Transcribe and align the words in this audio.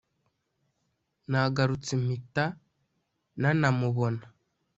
nagarutse 1.29 1.91
mpita 2.03 2.43
na 3.41 3.49
namubona 3.59 4.23